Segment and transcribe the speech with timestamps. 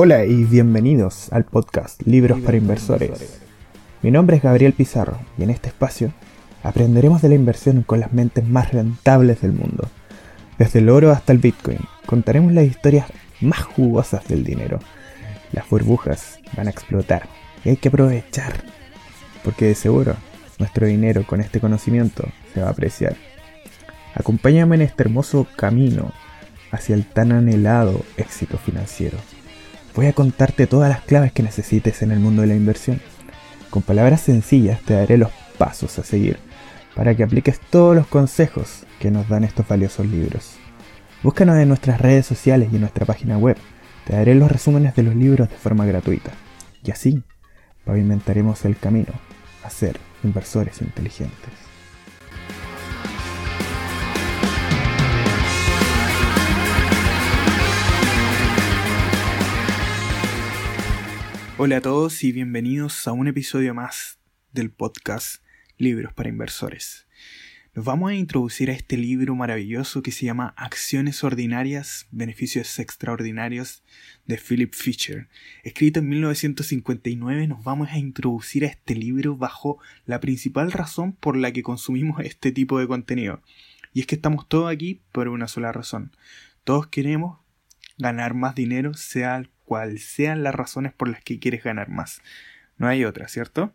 [0.00, 3.40] Hola y bienvenidos al podcast Libros para Inversores.
[4.00, 6.12] Mi nombre es Gabriel Pizarro y en este espacio
[6.62, 9.88] aprenderemos de la inversión con las mentes más rentables del mundo.
[10.56, 13.08] Desde el oro hasta el Bitcoin, contaremos las historias
[13.40, 14.78] más jugosas del dinero.
[15.50, 17.28] Las burbujas van a explotar
[17.64, 18.52] y hay que aprovechar,
[19.42, 20.14] porque de seguro
[20.60, 22.22] nuestro dinero con este conocimiento
[22.54, 23.16] se va a apreciar.
[24.14, 26.12] Acompáñame en este hermoso camino
[26.70, 29.18] hacia el tan anhelado éxito financiero.
[29.98, 33.00] Voy a contarte todas las claves que necesites en el mundo de la inversión.
[33.68, 36.38] Con palabras sencillas te daré los pasos a seguir
[36.94, 40.54] para que apliques todos los consejos que nos dan estos valiosos libros.
[41.24, 43.56] Búscanos en nuestras redes sociales y en nuestra página web.
[44.06, 46.30] Te daré los resúmenes de los libros de forma gratuita.
[46.84, 47.24] Y así
[47.84, 49.14] pavimentaremos el camino
[49.64, 51.67] a ser inversores inteligentes.
[61.60, 64.20] Hola a todos y bienvenidos a un episodio más
[64.52, 65.42] del podcast
[65.76, 67.08] Libros para Inversores.
[67.74, 73.82] Nos vamos a introducir a este libro maravilloso que se llama Acciones Ordinarias, Beneficios Extraordinarios
[74.24, 75.26] de Philip Fisher.
[75.64, 81.36] Escrito en 1959, nos vamos a introducir a este libro bajo la principal razón por
[81.36, 83.42] la que consumimos este tipo de contenido.
[83.92, 86.12] Y es que estamos todos aquí por una sola razón.
[86.62, 87.40] Todos queremos
[87.98, 92.22] ganar más dinero, sea cual sean las razones por las que quieres ganar más.
[92.78, 93.74] No hay otra, ¿cierto?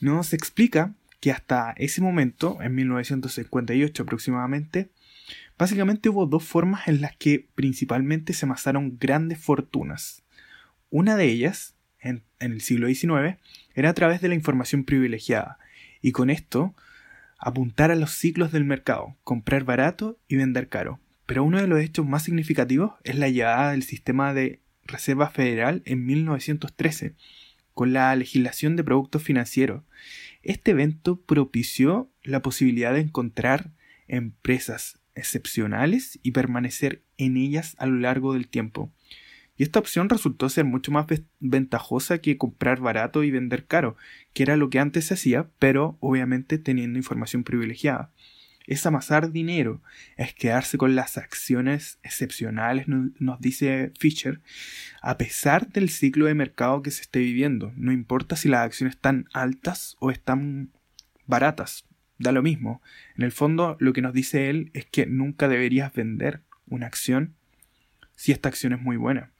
[0.00, 4.90] Nos explica que hasta ese momento, en 1958 aproximadamente,
[5.58, 10.22] básicamente hubo dos formas en las que principalmente se amasaron grandes fortunas.
[10.88, 13.38] Una de ellas, en, en, el siglo XIX,
[13.74, 15.58] era a través de la información privilegiada,
[16.00, 16.76] y con esto
[17.38, 21.00] apuntar a los ciclos del mercado, comprar barato y vender caro.
[21.30, 25.80] Pero uno de los hechos más significativos es la llegada del sistema de Reserva Federal
[25.84, 27.14] en 1913,
[27.72, 29.84] con la legislación de productos financieros.
[30.42, 33.70] Este evento propició la posibilidad de encontrar
[34.08, 38.90] empresas excepcionales y permanecer en ellas a lo largo del tiempo.
[39.56, 41.06] Y esta opción resultó ser mucho más
[41.38, 43.96] ventajosa que comprar barato y vender caro,
[44.32, 48.10] que era lo que antes se hacía, pero obviamente teniendo información privilegiada
[48.70, 49.82] es amasar dinero,
[50.16, 54.40] es quedarse con las acciones excepcionales, nos dice Fisher,
[55.02, 57.72] a pesar del ciclo de mercado que se esté viviendo.
[57.76, 60.70] No importa si las acciones están altas o están
[61.26, 61.84] baratas,
[62.18, 62.80] da lo mismo.
[63.16, 67.34] En el fondo, lo que nos dice él es que nunca deberías vender una acción
[68.14, 69.32] si esta acción es muy buena.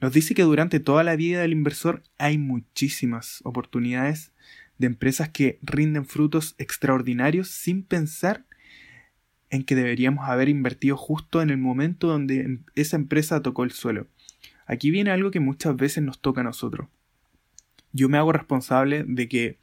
[0.00, 4.32] Nos dice que durante toda la vida del inversor hay muchísimas oportunidades
[4.78, 8.46] de empresas que rinden frutos extraordinarios sin pensar
[9.50, 13.72] en que deberíamos haber invertido justo en el momento donde em, esa empresa tocó el
[13.72, 14.06] suelo.
[14.66, 16.88] Aquí viene algo que muchas veces nos toca a nosotros.
[17.92, 19.58] Yo me hago responsable de que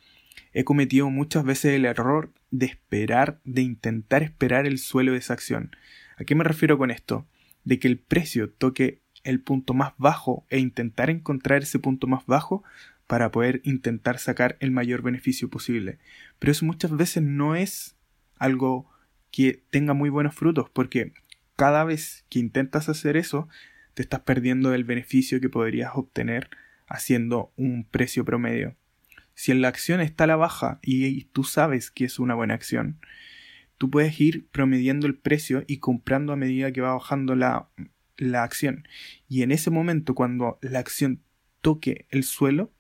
[0.54, 5.34] he cometido muchas veces el error de esperar, de intentar esperar el suelo de esa
[5.34, 5.76] acción.
[6.18, 7.26] ¿A qué me refiero con esto?
[7.64, 12.26] De que el precio toque el punto más bajo e intentar encontrar ese punto más
[12.26, 12.64] bajo
[13.08, 16.00] para poder intentar sacar el mayor beneficio posible.
[16.40, 17.96] Pero eso muchas veces no es
[18.38, 18.90] algo
[19.38, 21.14] que tenga muy buenos frutos, porque
[21.56, 23.48] cada vez que intentas hacer eso,
[23.94, 26.50] te estás perdiendo el beneficio que podrías obtener
[26.88, 28.76] haciendo un precio promedio.
[29.36, 32.56] Si en la acción está a la baja y tú sabes que es una buena
[32.56, 33.00] acción,
[33.78, 37.70] tú puedes ir promediando el precio y comprando a medida que va bajando la,
[38.18, 38.88] la acción.
[39.30, 41.22] Y en ese momento, cuando la acción
[41.62, 42.72] toque el suelo,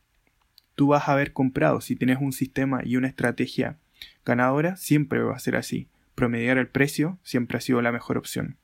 [0.73, 1.81] tú vas a haber comprado.
[1.81, 3.77] Si tienes un sistema y una estrategia
[4.25, 5.87] ganadora, siempre va a ser así
[6.17, 8.57] promediar el precio siempre ha sido la mejor opción.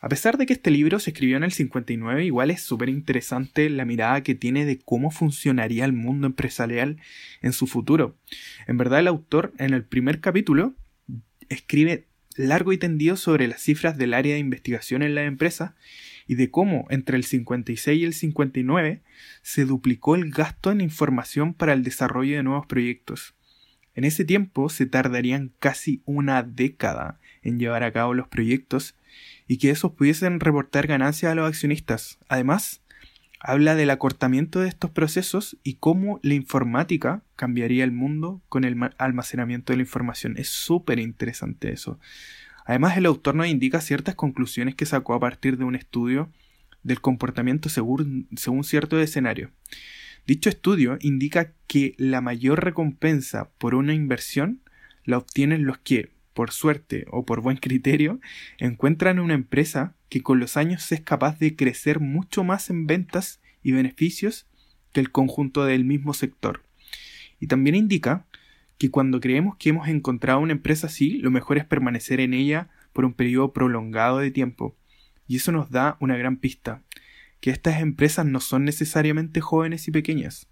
[0.00, 3.70] A pesar de que este libro se escribió en el 59, igual es súper interesante
[3.70, 6.96] la mirada que tiene de cómo funcionaría el mundo empresarial
[7.40, 8.16] en su futuro.
[8.66, 10.74] En verdad el autor en el primer capítulo
[11.48, 15.76] escribe largo y tendido sobre las cifras del área de investigación en la empresa
[16.26, 19.02] y de cómo entre el 56 y el 59
[19.42, 23.34] se duplicó el gasto en información para el desarrollo de nuevos proyectos.
[23.94, 28.94] En ese tiempo se tardarían casi una década en llevar a cabo los proyectos
[29.46, 32.18] y que esos pudiesen reportar ganancias a los accionistas.
[32.28, 32.80] Además,
[33.38, 38.76] habla del acortamiento de estos procesos y cómo la informática cambiaría el mundo con el
[38.98, 40.36] almacenamiento de la información.
[40.38, 41.98] Es súper interesante eso.
[42.64, 46.30] Además, el autor nos indica ciertas conclusiones que sacó a partir de un estudio
[46.84, 49.50] del comportamiento según, según cierto escenario.
[50.26, 54.60] Dicho estudio indica que la mayor recompensa por una inversión
[55.04, 58.20] la obtienen los que, por suerte o por buen criterio,
[58.58, 63.40] encuentran una empresa que con los años es capaz de crecer mucho más en ventas
[63.62, 64.46] y beneficios
[64.92, 66.62] que el conjunto del mismo sector.
[67.40, 68.26] Y también indica
[68.78, 72.68] que cuando creemos que hemos encontrado una empresa así, lo mejor es permanecer en ella
[72.92, 74.76] por un periodo prolongado de tiempo.
[75.26, 76.82] Y eso nos da una gran pista,
[77.42, 80.48] que estas empresas no son necesariamente jóvenes y pequeñas.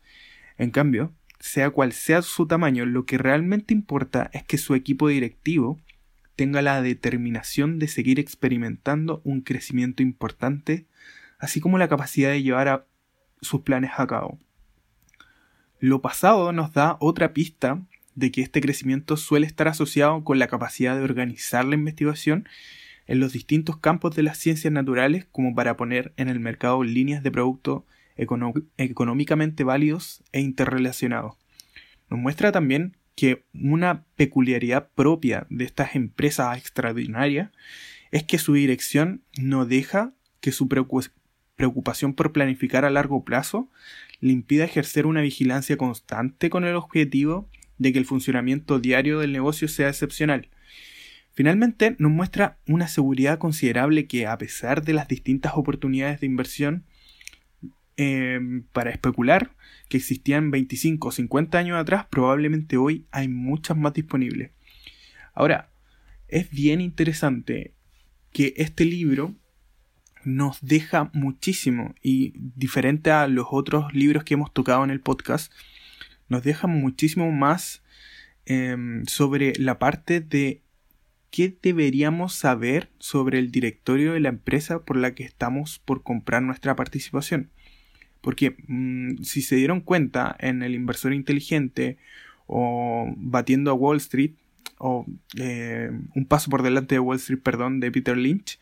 [0.59, 5.07] En cambio, sea cual sea su tamaño, lo que realmente importa es que su equipo
[5.07, 5.81] directivo
[6.35, 10.89] tenga la determinación de seguir experimentando un crecimiento importante,
[11.39, 12.87] así como la capacidad de llevar a
[13.41, 14.41] sus planes a cabo.
[15.79, 20.49] Lo pasado nos da otra pista de que este crecimiento suele estar asociado con la
[20.49, 22.49] capacidad de organizar la investigación
[23.11, 27.25] en los distintos campos de las ciencias naturales como para poner en el mercado líneas
[27.25, 27.85] de producto
[28.17, 31.35] económicamente válidos e interrelacionados.
[32.09, 37.51] Nos muestra también que una peculiaridad propia de estas empresas extraordinarias
[38.13, 43.69] es que su dirección no deja que su preocupación por planificar a largo plazo
[44.21, 49.33] le impida ejercer una vigilancia constante con el objetivo de que el funcionamiento diario del
[49.33, 50.49] negocio sea excepcional.
[51.41, 56.85] Finalmente, nos muestra una seguridad considerable que, a pesar de las distintas oportunidades de inversión
[57.97, 59.51] em, para especular
[59.89, 64.51] que existían 25 o 50 años atrás, probablemente hoy hay muchas más disponibles.
[65.33, 65.71] Ahora,
[66.29, 67.73] es bien interesante
[68.33, 69.35] que este libro
[70.25, 75.51] nos deja muchísimo y diferente a los otros libros que hemos tocado en el podcast,
[76.29, 77.83] nos deja muchísimo más
[78.45, 80.61] em, sobre la parte de
[81.31, 86.43] qué deberíamos saber sobre el directorio de la empresa por la que estamos por comprar
[86.43, 87.51] nuestra participación.
[88.21, 91.99] Porque mm, si se dieron cuenta en el inversor inteligente
[92.47, 94.33] o batiendo a Wall Street
[94.79, 95.07] o
[95.37, 98.59] eh, un paso por delante de Wall Street, perdón, de Peter Lynch,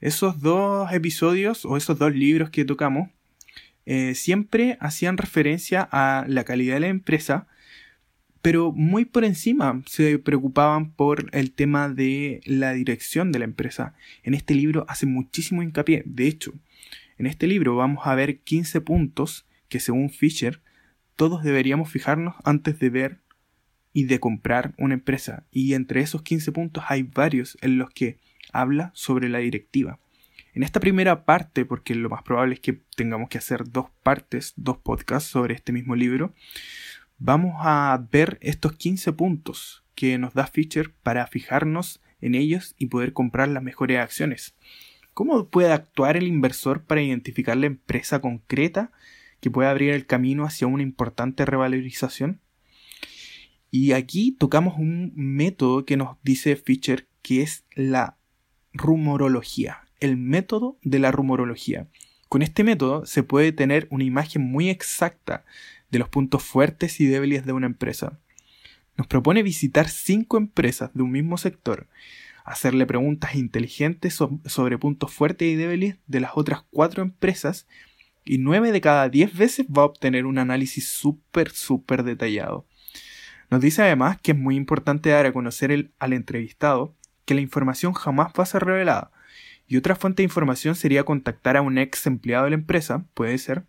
[0.00, 3.08] esos dos episodios o esos dos libros que tocamos
[3.86, 7.46] eh, siempre hacían referencia a la calidad de la empresa,
[8.42, 13.94] pero muy por encima se preocupaban por el tema de la dirección de la empresa.
[14.24, 16.02] En este libro hace muchísimo hincapié.
[16.04, 16.52] De hecho,
[17.18, 20.60] en este libro vamos a ver 15 puntos que según Fisher
[21.14, 23.20] todos deberíamos fijarnos antes de ver
[23.92, 25.44] y de comprar una empresa.
[25.52, 28.18] Y entre esos 15 puntos hay varios en los que
[28.52, 30.00] habla sobre la directiva.
[30.54, 34.52] En esta primera parte, porque lo más probable es que tengamos que hacer dos partes,
[34.56, 36.34] dos podcasts sobre este mismo libro,
[37.24, 42.86] vamos a ver estos 15 puntos que nos da Fisher para fijarnos en ellos y
[42.86, 44.56] poder comprar las mejores acciones.
[45.14, 48.90] ¿Cómo puede actuar el inversor para identificar la empresa concreta
[49.40, 52.40] que puede abrir el camino hacia una importante revalorización?
[53.70, 58.16] Y aquí tocamos un método que nos dice Fisher que es la
[58.72, 61.86] rumorología, el método de la rumorología.
[62.28, 65.44] Con este método se puede tener una imagen muy exacta
[65.92, 68.18] de los puntos fuertes y débiles de una empresa.
[68.96, 71.86] Nos propone visitar cinco empresas de un mismo sector,
[72.44, 77.68] hacerle preguntas inteligentes sobre puntos fuertes y débiles de las otras cuatro empresas
[78.24, 82.66] y nueve de cada diez veces va a obtener un análisis súper, súper detallado.
[83.50, 86.94] Nos dice además que es muy importante dar a conocer al entrevistado
[87.26, 89.12] que la información jamás va a ser revelada.
[89.68, 93.36] Y otra fuente de información sería contactar a un ex empleado de la empresa, puede
[93.38, 93.64] ser,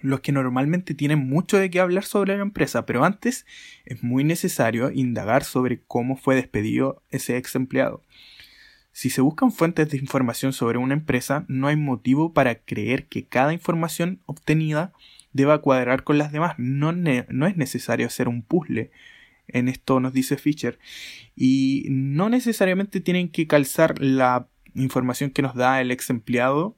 [0.00, 3.46] los que normalmente tienen mucho de qué hablar sobre la empresa, pero antes
[3.84, 8.02] es muy necesario indagar sobre cómo fue despedido ese ex empleado.
[8.92, 13.26] Si se buscan fuentes de información sobre una empresa, no hay motivo para creer que
[13.26, 14.92] cada información obtenida
[15.32, 16.54] deba cuadrar con las demás.
[16.58, 18.90] No, es necesario hacer un puzzle
[19.48, 20.78] en esto nos dice Fischer.
[21.34, 26.76] Y no necesariamente tienen que calzar la información que nos da el ex empleado,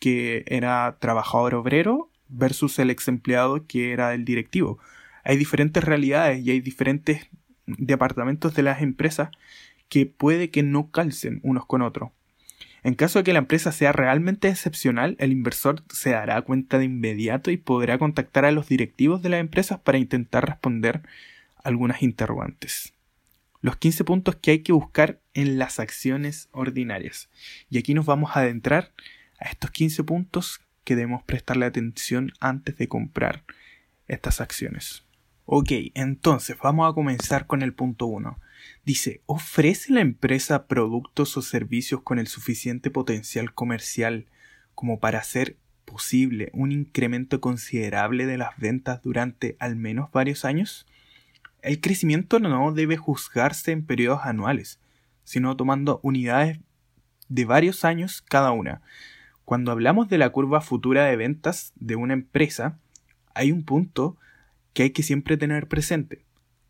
[0.00, 4.78] que era trabajador obrero, versus el ex empleado que era el directivo.
[5.24, 7.28] Hay diferentes realidades y hay diferentes
[7.66, 9.30] departamentos de las empresas
[9.88, 12.10] que puede que no calcen unos con otros.
[12.82, 16.84] En caso de que la empresa sea realmente excepcional, el inversor se dará cuenta de
[16.84, 21.02] inmediato y podrá contactar a los directivos de las empresas para intentar responder
[21.62, 22.92] algunas interrogantes.
[23.62, 27.30] Los 15 puntos que hay que buscar en las acciones ordinarias.
[27.70, 28.92] Y aquí nos vamos a adentrar
[29.40, 33.44] a estos 15 puntos que debemos prestarle atención antes de comprar
[34.06, 35.04] estas acciones.
[35.46, 38.38] Ok, entonces vamos a comenzar con el punto 1.
[38.84, 44.26] Dice, ¿ofrece la empresa productos o servicios con el suficiente potencial comercial
[44.74, 50.86] como para hacer posible un incremento considerable de las ventas durante al menos varios años?
[51.60, 54.80] El crecimiento no debe juzgarse en periodos anuales,
[55.24, 56.58] sino tomando unidades
[57.28, 58.82] de varios años cada una.
[59.44, 62.78] Cuando hablamos de la curva futura de ventas de una empresa,
[63.34, 64.16] hay un punto
[64.72, 66.24] que hay que siempre tener presente.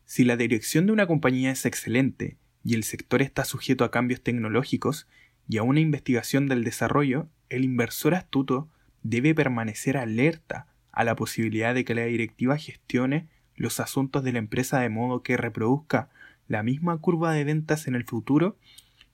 [0.05, 4.23] Si la dirección de una compañía es excelente y el sector está sujeto a cambios
[4.23, 5.07] tecnológicos
[5.49, 8.69] y a una investigación del desarrollo, el inversor astuto
[9.03, 14.39] debe permanecer alerta a la posibilidad de que la directiva gestione los asuntos de la
[14.39, 16.09] empresa de modo que reproduzca
[16.49, 18.59] la misma curva de ventas en el futuro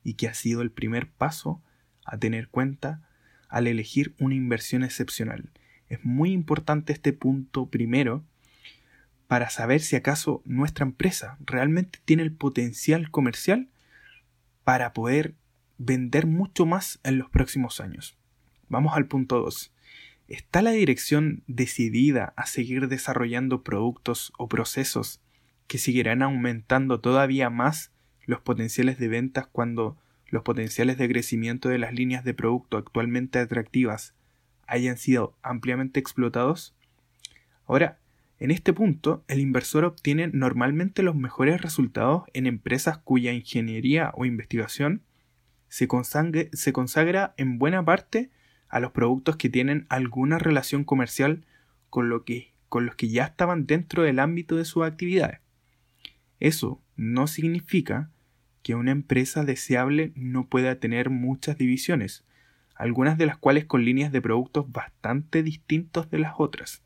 [0.03, 1.61] y que ha sido el primer paso
[2.05, 3.03] a tener cuenta
[3.51, 5.51] al elegir una inversión excepcional.
[5.89, 8.25] Es muy importante este punto primero
[9.27, 13.69] para saber si acaso nuestra empresa realmente tiene el potencial comercial
[14.65, 15.35] para poder
[15.79, 18.17] vender mucho más en los próximos años.
[18.69, 19.73] Vamos al punto 2.
[20.29, 25.21] ¿Está la dirección decidida a seguir desarrollando productos o procesos
[25.67, 27.91] que seguirán aumentando todavía más
[28.27, 29.97] los potenciales de ventas cuando
[30.31, 34.15] los potenciales de crecimiento de las líneas de producto actualmente atractivas
[34.67, 36.75] hayan sido ampliamente explotados?
[37.67, 37.99] Ahora,
[38.39, 44.25] en este punto, el inversor obtiene normalmente los mejores resultados en empresas cuya ingeniería o
[44.25, 45.03] investigación
[45.69, 48.31] se, consagra en buena parte
[48.69, 51.45] a los productos que tienen alguna relación comercial
[51.91, 55.41] con los que ya estaban dentro del ámbito de sus actividades.
[56.41, 58.11] Eso no significa
[58.63, 62.25] que una empresa deseable no pueda tener muchas divisiones,
[62.75, 66.83] algunas de las cuales con líneas de productos bastante distintos de las otras.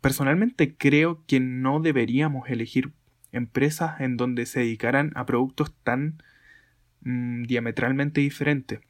[0.00, 2.92] Personalmente creo que no deberíamos elegir
[3.32, 6.22] empresas en donde se dedicaran a productos tan
[7.02, 8.80] mm, diametralmente diferentes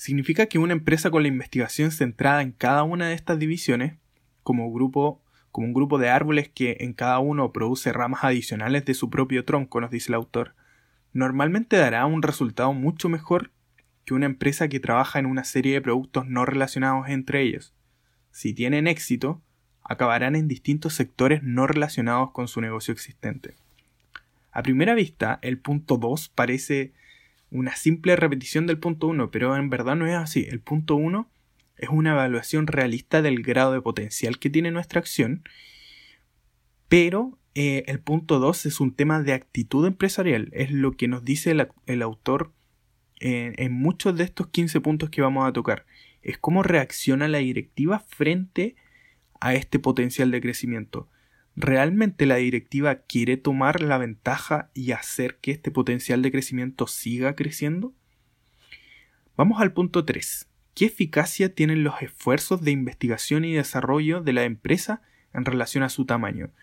[0.00, 3.98] significa que una empresa con la investigación centrada en cada una de estas divisiones,
[4.42, 5.20] como, grupo,
[5.52, 9.44] como un grupo de árboles que en cada uno produce ramas adicionales de su propio
[9.44, 10.54] tronco, nos dice el autor,
[11.12, 13.50] normalmente dará un resultado mucho mejor
[14.04, 17.74] que una empresa que trabaja en una serie de productos no relacionados entre ellos.
[18.30, 19.40] Si tienen éxito,
[19.82, 23.54] acabarán en distintos sectores no relacionados con su negocio existente.
[24.52, 26.92] A primera vista, el punto 2 parece
[27.50, 30.46] una simple repetición del punto 1, pero en verdad no es así.
[30.48, 31.28] El punto 1
[31.80, 35.42] es una evaluación realista del grado de potencial que tiene nuestra acción,
[36.88, 41.24] pero eh, el punto 2 es un tema de actitud empresarial, es lo que nos
[41.24, 41.50] dice
[41.86, 42.52] el, autor
[43.22, 45.84] en muchos de estos 15 puntos que vamos a tocar.
[46.22, 48.76] Es cómo reacciona la directiva frente
[49.40, 51.08] a este potencial de crecimiento.
[51.56, 57.34] ¿Realmente la directiva quiere tomar la ventaja y hacer que este potencial de crecimiento siga
[57.34, 57.92] creciendo?
[59.36, 60.49] Vamos al punto 3.
[60.80, 65.02] ¿Qué eficacia tienen los esfuerzos de investigación y desarrollo de la empresa
[65.34, 66.54] en relación a su tamaño?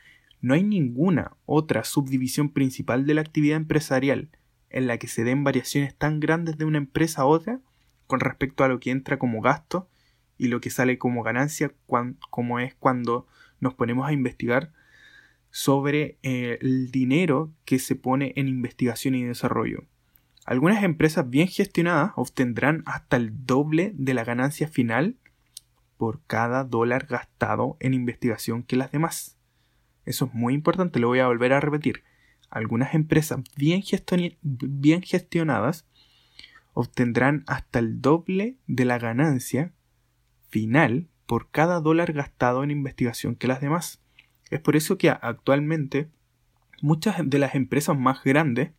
[0.41, 4.29] No hay ninguna otra subdivisión principal de la actividad empresarial
[4.71, 7.59] en la que se den variaciones tan grandes de una empresa a otra
[8.07, 9.87] con respecto a lo que entra como gasto
[10.35, 11.75] y lo que sale como ganancia
[12.31, 13.27] como es cuando
[13.59, 14.73] nos ponemos a investigar
[15.51, 19.83] sobre eh, el dinero que se pone en investigación y desarrollo.
[20.47, 25.17] Algunas empresas bien gestionadas obtendrán hasta el doble de la ganancia final
[25.97, 29.37] por cada dólar gastado en investigación que las demás.
[30.05, 32.03] Eso es muy importante, lo voy a volver a repetir.
[32.49, 33.83] Algunas empresas bien,
[35.01, 35.85] gestionadas
[36.71, 39.73] obtendrán hasta el doble de la ganancia
[40.47, 44.01] final por cada dólar gastado en investigación que las demás.
[44.49, 46.09] Es por eso que actualmente
[46.81, 48.71] muchas de las empresas más grandes,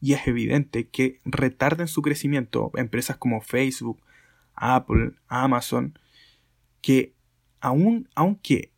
[0.00, 4.02] y es evidente que retarden su crecimiento, empresas como Facebook,
[4.54, 5.98] Apple, Amazon,
[6.80, 7.14] que
[7.60, 8.72] aun, aunque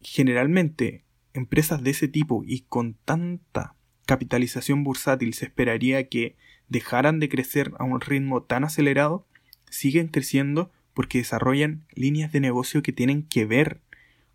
[0.00, 3.74] generalmente empresas de ese tipo y con tanta
[4.06, 6.36] capitalización bursátil se esperaría que
[6.68, 9.26] dejaran de crecer a un ritmo tan acelerado,
[9.70, 13.80] siguen creciendo porque desarrollan líneas de negocio que tienen que ver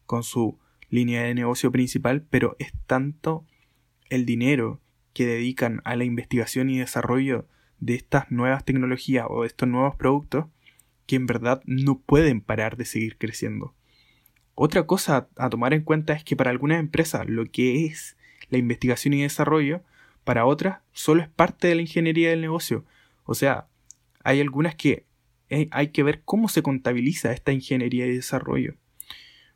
[0.05, 0.57] con su
[0.89, 3.45] línea de negocio principal, pero es tanto
[4.09, 4.79] el dinero
[5.17, 7.47] que dedican a la investigación y desarrollo
[7.79, 10.45] de estas nuevas tecnologías o de estos nuevos productos
[11.07, 13.73] que en verdad no pueden parar de seguir creciendo.
[14.53, 18.15] Otra cosa a tomar en cuenta es que para algunas empresas lo que es
[18.51, 19.81] la investigación y desarrollo,
[20.23, 22.85] para otras solo es parte de la ingeniería del negocio.
[23.23, 23.65] O sea,
[24.23, 25.07] hay algunas que
[25.49, 28.75] eh, hay que ver cómo se contabiliza esta ingeniería y desarrollo.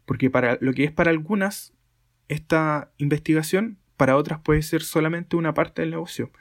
[0.08, 1.76] Porque para lo que es para algunas,
[2.30, 6.32] esta investigación, para otras puede ser solamente una parte del negocio.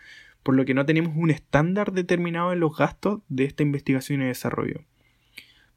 [0.43, 4.25] Por lo que no tenemos un estándar determinado en los gastos de esta investigación y
[4.25, 4.81] desarrollo.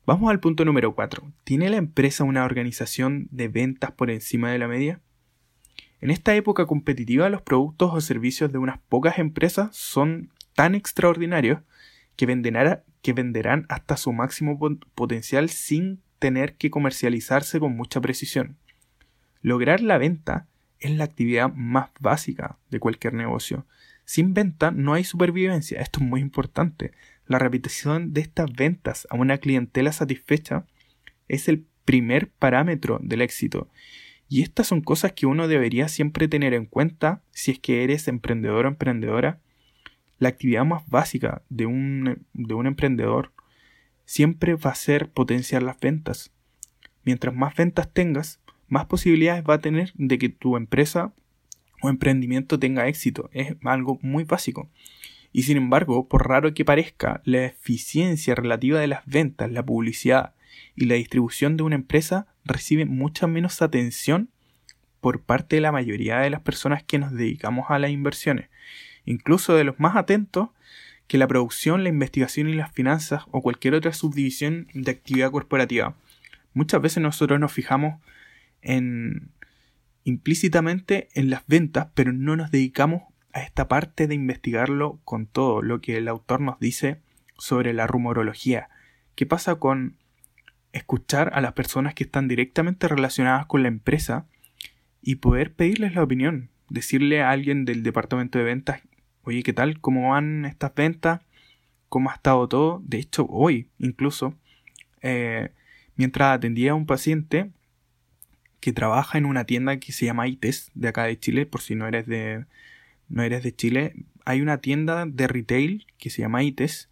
[0.05, 1.29] Vamos al punto número 4.
[1.43, 5.01] ¿Tiene la empresa una organización de ventas por encima de la media?
[5.99, 11.59] En esta época competitiva, los productos o servicios de unas pocas empresas son tan extraordinarios
[12.15, 12.25] que
[13.01, 14.57] que venderán hasta su máximo
[14.95, 18.55] potencial sin tener que comercializarse con mucha precisión.
[19.41, 20.47] Lograr la venta
[20.83, 23.65] es la actividad más básica de cualquier negocio.
[24.05, 25.81] Sin venta no hay supervivencia.
[25.81, 26.91] Esto es muy importante.
[27.25, 30.65] La repetición de estas ventas a una clientela satisfecha
[31.29, 33.69] es el primer parámetro del éxito.
[34.27, 38.07] Y estas son cosas que uno debería siempre tener en cuenta si es que eres
[38.07, 39.39] emprendedor o emprendedora.
[40.19, 43.31] La actividad más básica de un, de un emprendedor
[44.05, 46.31] siempre va a ser potenciar las ventas.
[47.05, 48.41] Mientras más ventas tengas,
[48.73, 51.13] más posibilidades va a tener de que tu empresa
[51.81, 53.29] o emprendimiento tenga éxito.
[53.31, 54.67] Es algo muy básico.
[55.31, 60.33] Y sin embargo, por raro que parezca, la eficiencia relativa de las ventas, la publicidad
[60.75, 64.29] y la distribución de una empresa recibe mucha menos atención
[65.01, 68.49] por parte de la mayoría de las personas que nos dedicamos a las inversiones,
[69.05, 70.49] incluso de los más atentos
[71.07, 75.95] que la producción, la investigación y las finanzas o cualquier otra subdivisión de actividad corporativa.
[76.53, 78.01] Muchas veces nosotros nos fijamos
[78.63, 79.31] en
[80.03, 83.03] implícitamente en las ventas, pero no nos dedicamos
[83.33, 87.01] a esta parte de investigarlo con todo lo que el autor nos dice
[87.37, 88.69] sobre la rumorología.
[89.15, 89.97] ¿Qué pasa con
[90.71, 94.27] escuchar a las personas que están directamente relacionadas con la empresa
[95.01, 96.49] y poder pedirles la opinión?
[96.69, 98.81] Decirle a alguien del departamento de ventas,
[99.23, 99.79] oye, ¿qué tal?
[99.79, 101.21] ¿Cómo van estas ventas?
[101.89, 102.81] ¿Cómo ha estado todo?
[102.85, 104.35] De hecho, hoy incluso,
[105.01, 105.51] eh,
[105.95, 107.51] mientras atendía a un paciente,
[108.63, 111.75] que trabaja en una tienda que se llama ITES de acá de Chile, por si
[111.75, 112.45] no eres de,
[113.09, 113.93] no eres de Chile.
[114.23, 116.89] Hay una tienda de retail que se llama ITES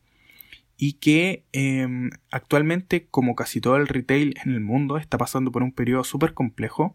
[0.75, 5.63] y que em, actualmente, como casi todo el retail en el mundo, está pasando por
[5.63, 6.93] un periodo súper complejo.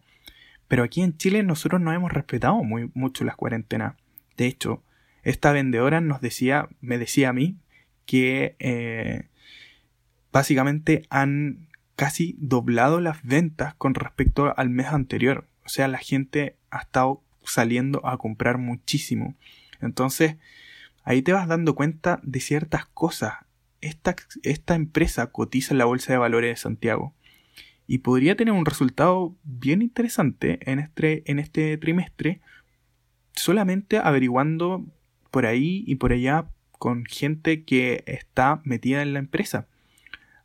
[0.67, 3.95] Pero aquí en Chile nosotros no hemos respetado muy, mucho las cuarentenas.
[4.37, 4.83] De hecho,
[5.23, 7.57] esta vendedora nos decía, me decía a mí,
[8.05, 9.23] que eh,
[10.31, 11.66] básicamente han
[11.97, 15.49] casi doblado las ventas con respecto al mes anterior.
[15.65, 19.35] O sea, la gente ha estado saliendo a comprar muchísimo.
[19.81, 20.37] Entonces,
[21.03, 23.33] ahí te vas dando cuenta de ciertas cosas.
[23.81, 27.15] Esta, esta empresa cotiza en la Bolsa de Valores de Santiago
[27.87, 32.41] y podría tener un resultado bien interesante en este, en este trimestre
[33.33, 34.85] solamente averiguando
[35.31, 39.67] por ahí y por allá con gente que está metida en la empresa.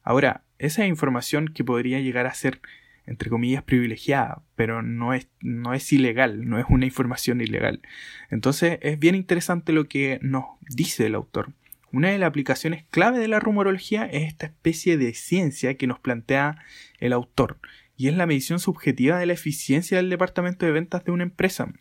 [0.02, 2.61] Ahora, esa información que podría llegar a ser,
[3.05, 7.83] entre comillas, privilegiada, pero no es, no es ilegal, no es una información ilegal.
[8.31, 11.53] Entonces es bien interesante lo que nos dice el autor.
[11.90, 15.98] Una de las aplicaciones clave de la rumorología es esta especie de ciencia que nos
[15.98, 16.62] plantea
[17.01, 17.59] el autor,
[17.96, 21.72] y es la medición subjetiva de la eficiencia del departamento de ventas de una empresa.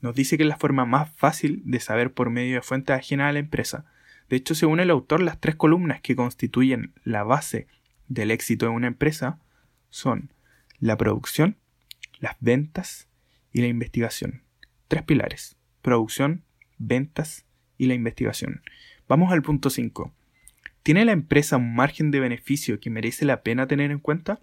[0.00, 3.30] Nos dice que es la forma más fácil de saber por medio de fuentes ajenas
[3.30, 3.86] a la empresa.
[4.28, 7.66] De hecho, según el autor, las tres columnas que constituyen la base
[8.08, 9.38] del éxito de una empresa
[9.90, 10.32] son
[10.80, 11.56] la producción,
[12.18, 13.08] las ventas
[13.52, 14.42] y la investigación.
[14.88, 15.56] Tres pilares.
[15.82, 16.44] Producción,
[16.78, 17.44] ventas
[17.76, 18.62] y la investigación.
[19.08, 20.12] Vamos al punto 5.
[20.82, 24.40] ¿Tiene la empresa un margen de beneficio que merece la pena tener en cuenta?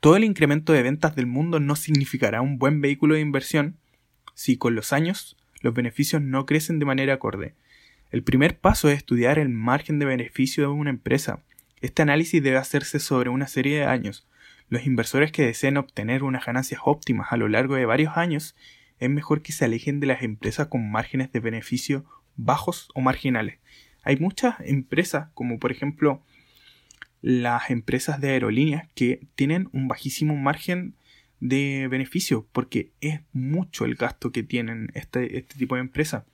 [0.00, 3.76] Todo el incremento de ventas del mundo no significará un buen vehículo de inversión
[4.34, 7.54] si con los años los beneficios no crecen de manera acorde.
[8.10, 11.42] El primer paso es estudiar el margen de beneficio de una empresa
[11.80, 14.26] este análisis debe hacerse sobre una serie de años.
[14.68, 18.56] Los inversores que deseen obtener unas ganancias óptimas a lo largo de varios años
[18.98, 22.04] es mejor que se alejen de las empresas con márgenes de beneficio
[22.36, 23.58] bajos o marginales.
[24.02, 26.22] Hay muchas empresas, como por ejemplo
[27.22, 30.94] las empresas de aerolíneas, que tienen un bajísimo margen
[31.40, 36.24] de beneficio porque es mucho el gasto que tienen este, este tipo de empresas.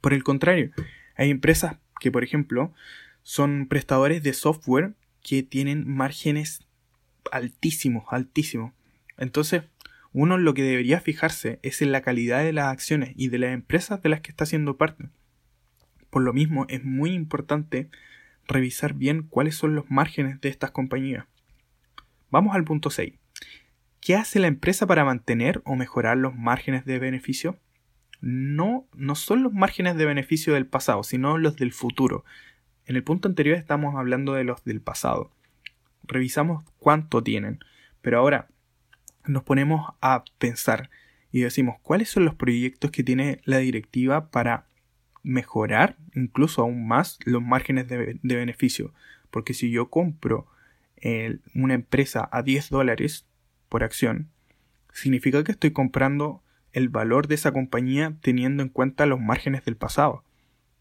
[0.00, 0.70] Por el contrario,
[1.16, 2.72] hay empresas que, por ejemplo,
[3.28, 6.66] son prestadores de software que tienen márgenes
[7.30, 8.72] altísimos, altísimos.
[9.18, 9.64] Entonces,
[10.14, 13.52] uno lo que debería fijarse es en la calidad de las acciones y de las
[13.52, 15.10] empresas de las que está haciendo parte.
[16.08, 17.90] Por lo mismo, es muy importante
[18.46, 21.26] revisar bien cuáles son los márgenes de estas compañías.
[22.30, 23.12] Vamos al punto 6.
[24.00, 27.58] ¿Qué hace la empresa para mantener o mejorar los márgenes de beneficio?
[28.22, 32.24] No, no son los márgenes de beneficio del pasado, sino los del futuro.
[32.88, 35.30] En el punto anterior estamos hablando de los del pasado.
[36.04, 37.58] Revisamos cuánto tienen,
[38.00, 38.48] pero ahora
[39.26, 40.88] nos ponemos a pensar
[41.30, 44.68] y decimos cuáles son los proyectos que tiene la directiva para
[45.22, 48.94] mejorar incluso aún más los márgenes de, beneficio.
[49.30, 50.46] Porque si yo compro
[51.54, 53.26] una empresa a 10 dólares
[53.68, 54.30] por acción,
[54.94, 59.76] significa que estoy comprando el valor de esa compañía teniendo en cuenta los márgenes del
[59.76, 60.24] pasado.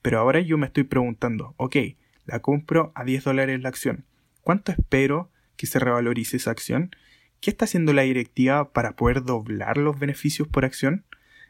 [0.08, 1.76] Pero ahora yo me estoy preguntando, ok,
[2.24, 4.06] la compro a 10 dólares la acción.
[4.39, 6.96] ¿Cuánto espero que se revalorice esa acción?
[7.41, 11.04] ¿Qué está haciendo la directiva para poder doblar los beneficios por acción?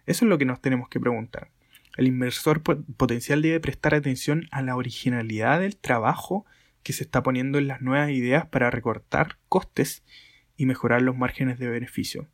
[0.07, 1.51] Eso es lo que nos tenemos que preguntar.
[1.97, 6.47] El inversor potencial debe prestar atención a la originalidad del trabajo
[6.81, 10.03] que se está poniendo en las nuevas ideas para recortar costes
[10.55, 12.27] y mejorar los márgenes de beneficio.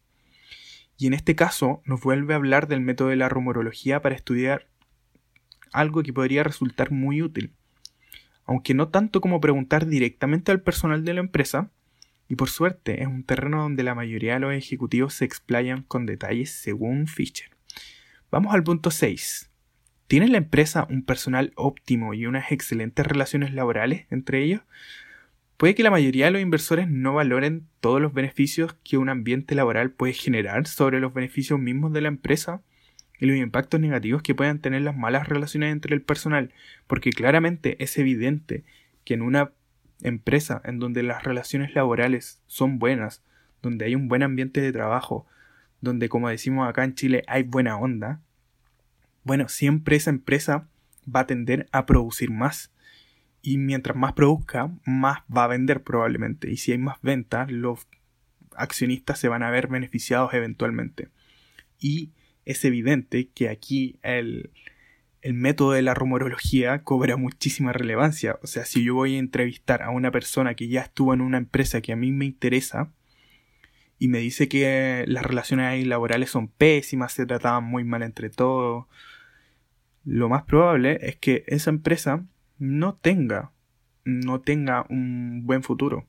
[0.98, 4.70] Y en este caso nos vuelve a hablar del método de la rumorología para estudiar
[5.74, 7.52] algo que podría resultar muy útil,
[8.46, 11.70] aunque no tanto como preguntar directamente al personal de la empresa,
[12.30, 16.06] y por suerte es un terreno donde la mayoría de los ejecutivos se explayan con
[16.06, 17.50] detalles según Fischer.
[18.32, 19.50] Vamos al punto 6.
[20.08, 24.62] ¿Tiene la empresa un personal óptimo y unas excelentes relaciones laborales entre ellos?
[25.58, 29.56] Puede que la mayoría de los inversores no valoren todos los beneficios que un ambiente
[29.56, 32.62] laboral puede generar sobre los beneficios mismos de la empresa
[33.24, 36.52] y los impactos negativos que puedan tener las malas relaciones entre el personal,
[36.88, 38.66] porque claramente es evidente
[39.06, 39.54] que en una
[40.02, 43.24] empresa en donde las relaciones laborales son buenas,
[43.62, 45.26] donde hay un buen ambiente de trabajo,
[45.80, 48.20] donde como decimos acá en Chile hay buena onda,
[49.24, 50.68] bueno, siempre esa empresa
[51.04, 52.74] va a tender a producir más.
[53.42, 56.52] Y mientras más produzca, más va a vender probablemente.
[56.52, 57.88] Y si hay más ventas, los
[58.58, 61.08] accionistas se van a ver beneficiados eventualmente.
[61.80, 62.12] Y
[62.46, 64.52] es evidente que aquí el,
[65.22, 68.40] el método de la rumorología cobra muchísima relevancia.
[68.44, 71.38] O sea, si yo voy a entrevistar a una persona que ya estuvo en una
[71.38, 72.92] empresa que a mí me interesa
[74.00, 78.86] y me dice que las relaciones laborales son pésimas, se trataban muy mal entre todos,
[80.04, 82.26] lo más probable es que esa empresa
[82.58, 83.52] no tenga,
[84.04, 86.06] no tenga un buen futuro.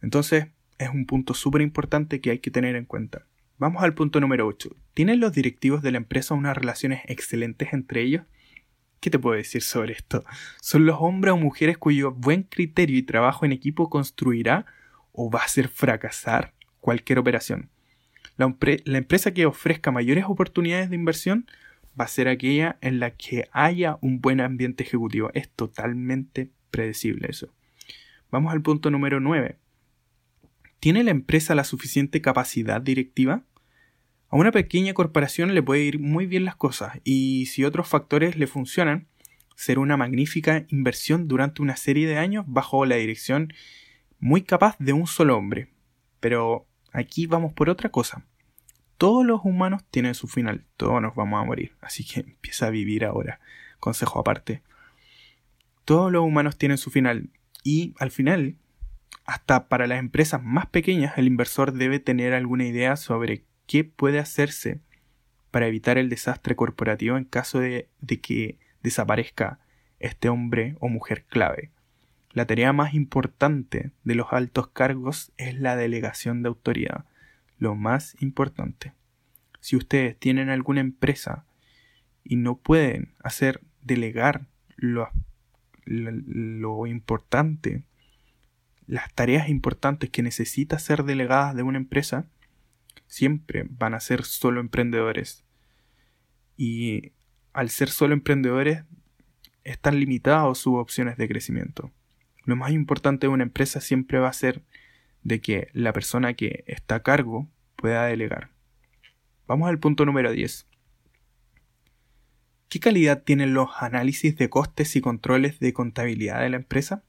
[0.00, 0.46] Entonces,
[0.78, 3.26] es un punto súper importante que hay que tener en cuenta.
[3.62, 4.74] Vamos al punto número 8.
[4.92, 8.24] ¿Tienen los directivos de la empresa unas relaciones excelentes entre ellos?
[8.98, 10.24] ¿Qué te puedo decir sobre esto?
[10.60, 14.66] ¿Son los hombres o mujeres cuyo buen criterio y trabajo en equipo construirá
[15.12, 17.70] o va a hacer fracasar cualquier operación?
[18.36, 18.52] La,
[18.98, 21.46] empresa que ofrezca mayores oportunidades de inversión
[21.96, 25.30] va a ser aquella en la que haya un buen ambiente ejecutivo.
[25.34, 27.54] Es totalmente predecible eso.
[28.28, 29.54] Vamos al punto número 9.
[30.80, 33.44] ¿Tiene la empresa la suficiente capacidad directiva?
[34.32, 38.34] A una pequeña corporación le puede ir muy bien las cosas y si otros factores
[38.34, 39.06] le funcionan,
[39.56, 43.52] será una magnífica inversión durante una serie de años bajo la dirección
[44.20, 45.68] muy capaz de un solo hombre.
[46.18, 48.24] Pero aquí vamos por otra cosa.
[48.96, 52.70] Todos los humanos tienen su final, todos nos vamos a morir, así que empieza a
[52.70, 53.38] vivir ahora.
[53.80, 54.62] Consejo aparte.
[55.84, 57.28] Todos los humanos tienen su final
[57.64, 58.56] y al final,
[59.26, 64.18] hasta para las empresas más pequeñas, el inversor debe tener alguna idea sobre qué puede
[64.18, 64.82] hacerse
[65.50, 67.88] para evitar el desastre corporativo en caso de,
[68.20, 69.60] que desaparezca
[69.98, 71.70] este hombre o mujer clave.
[72.32, 77.06] La tarea más importante de los altos cargos es la delegación de autoridad,
[77.56, 78.92] lo más importante.
[79.60, 81.46] Si ustedes tienen alguna empresa
[82.24, 84.44] y no pueden hacer delegar
[84.76, 85.08] lo,
[85.86, 87.84] lo importante,
[88.86, 92.26] las tareas importantes que necesita ser delegadas de una empresa,
[93.12, 95.44] siempre van a ser solo emprendedores.
[96.56, 97.12] Y
[97.52, 98.84] al ser solo emprendedores,
[99.64, 101.92] están limitados sus opciones de crecimiento.
[102.46, 104.62] Lo más importante de una empresa siempre va a ser
[105.24, 108.48] de que la persona que está a cargo pueda delegar.
[109.46, 110.66] Vamos al punto número 10.
[112.70, 117.04] ¿Qué calidad tienen los análisis de costes y controles de contabilidad de la empresa?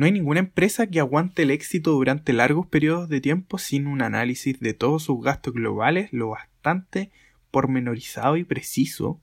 [0.00, 4.00] No hay ninguna empresa que aguante el éxito durante largos periodos de tiempo sin un
[4.00, 7.10] análisis de todos sus gastos globales lo bastante
[7.50, 9.20] pormenorizado y preciso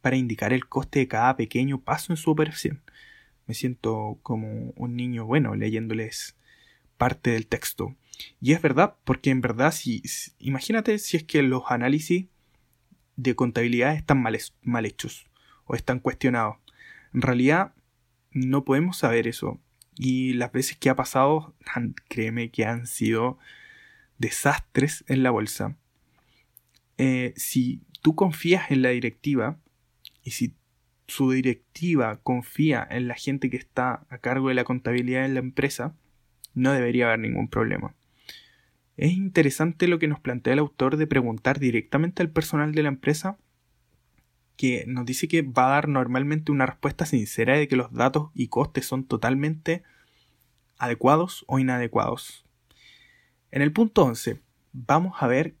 [0.00, 2.82] para indicar el coste de cada pequeño paso en su operación.
[3.46, 6.36] Me siento como un niño bueno leyéndoles
[6.96, 7.94] parte del texto.
[8.40, 10.02] Y es verdad, porque en verdad, si,
[10.40, 12.26] imagínate si es que los análisis
[13.14, 15.28] de contabilidad están mal, mal hechos
[15.66, 16.56] o están cuestionados.
[17.14, 17.74] En realidad,
[18.32, 19.60] no podemos saber eso.
[19.96, 21.54] Y las veces que ha pasado,
[22.08, 23.38] créeme que han sido
[24.18, 25.76] desastres en la bolsa.
[26.98, 29.58] Eh, si tú confías en la directiva
[30.22, 30.54] y si
[31.06, 35.40] su directiva confía en la gente que está a cargo de la contabilidad en la
[35.40, 35.94] empresa,
[36.54, 37.94] no debería haber ningún problema.
[38.96, 42.90] Es interesante lo que nos plantea el autor de preguntar directamente al personal de la
[42.90, 43.38] empresa
[44.60, 48.30] que nos dice que va a dar normalmente una respuesta sincera de que los datos
[48.34, 49.82] y costes son totalmente
[50.76, 52.44] adecuados o inadecuados.
[53.52, 54.38] En el punto 11
[54.74, 55.54] vamos a ver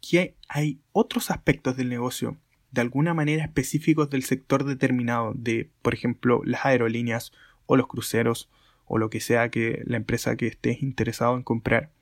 [0.00, 2.36] que hay otros aspectos del negocio
[2.72, 7.30] de alguna manera específicos del sector determinado, de por ejemplo las aerolíneas
[7.66, 8.50] o los cruceros
[8.84, 11.92] o lo que sea que la empresa que estés interesado en comprar,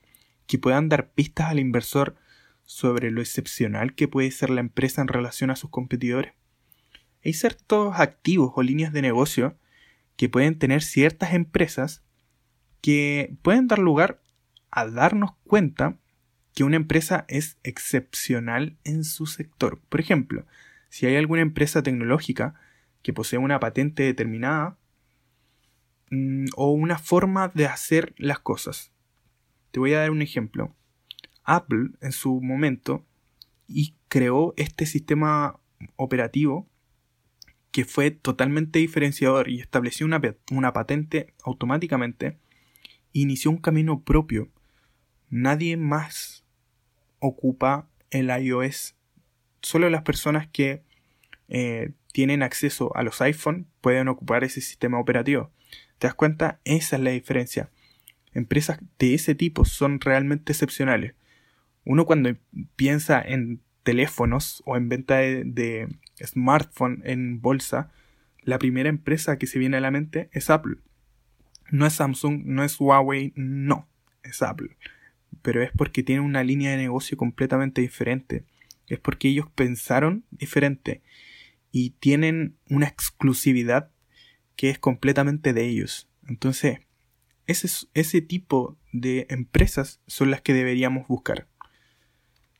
[0.47, 2.15] que puedan dar pistas al inversor
[2.65, 6.33] sobre lo excepcional que puede ser la empresa en relación a sus competidores.
[7.23, 9.57] Hay ciertos activos o líneas de negocio
[10.15, 12.03] que pueden tener ciertas empresas
[12.81, 14.21] que pueden dar lugar
[14.69, 15.97] a darnos cuenta
[16.53, 19.79] que una empresa es excepcional en su sector.
[19.89, 20.45] Por ejemplo,
[20.89, 22.55] si hay alguna empresa tecnológica
[23.03, 24.77] que posee una patente determinada
[26.09, 28.91] mm, o una forma de hacer las cosas.
[29.71, 30.75] Te voy a dar un ejemplo.
[31.43, 33.05] Apple en su momento
[33.67, 35.59] y creó este sistema
[35.95, 36.67] operativo
[37.71, 42.37] que fue totalmente diferenciador y estableció una, una patente automáticamente,
[43.13, 44.49] inició un camino propio.
[45.29, 46.45] Nadie más
[47.17, 48.95] ocupa el iOS.
[49.63, 50.83] Solo las personas que
[51.47, 55.51] eh, tienen acceso a los iPhone pueden ocupar ese sistema operativo.
[55.97, 56.59] ¿Te das cuenta?
[56.65, 57.71] Esa es la diferencia.
[58.33, 61.15] Empresas de ese tipo son realmente excepcionales.
[61.85, 62.35] Uno cuando
[62.75, 65.87] piensa en teléfonos o en venta de, de
[66.23, 67.91] smartphone en bolsa,
[68.41, 70.77] la primera empresa que se viene a la mente es Apple.
[71.71, 73.87] No es Samsung, no es Huawei, no,
[74.23, 74.77] es Apple.
[75.41, 78.45] Pero es porque tiene una línea de negocio completamente diferente.
[78.87, 81.01] Es porque ellos pensaron diferente
[81.71, 83.89] y tienen una exclusividad
[84.55, 86.07] que es completamente de ellos.
[86.27, 86.79] Entonces,
[87.47, 91.47] ese, ese tipo de empresas son las que deberíamos buscar.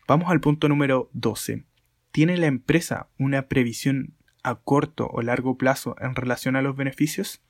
[0.06, 1.64] Vamos al punto número 12.
[2.12, 7.42] ¿Tiene la empresa una previsión a corto o largo plazo en relación a los beneficios?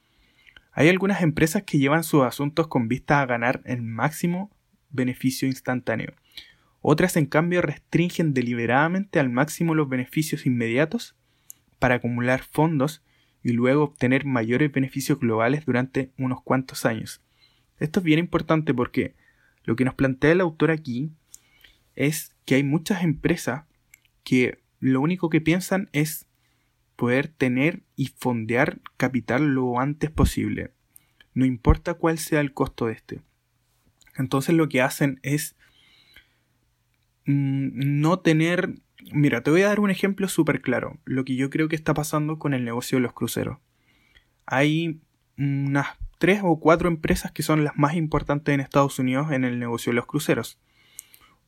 [0.71, 4.55] Hay algunas empresas que llevan sus asuntos con vista a ganar el máximo
[4.91, 6.13] beneficio instantáneo.
[6.81, 11.15] Otras, en cambio, restringen deliberadamente al máximo los beneficios inmediatos
[11.79, 13.01] para acumular fondos
[13.41, 17.19] y luego obtener mayores beneficios globales durante unos cuantos años.
[17.79, 19.15] Esto es bien importante porque
[19.63, 21.09] lo que nos plantea el autor aquí
[21.95, 23.65] es que hay muchas empresas
[24.23, 26.27] que lo único que piensan es
[26.95, 30.71] poder tener y fondear capital lo antes posible,
[31.33, 33.21] no importa cuál sea el costo de este.
[34.15, 35.55] Entonces lo que hacen es
[37.25, 38.75] mm, no tener...
[39.11, 41.93] Mira, te voy a dar un ejemplo súper claro, lo que yo creo que está
[41.93, 43.57] pasando con el negocio de los cruceros.
[44.45, 45.01] Hay
[45.37, 45.87] unas
[46.19, 49.91] tres o cuatro empresas que son las más importantes en Estados Unidos en el negocio
[49.91, 50.59] de los cruceros.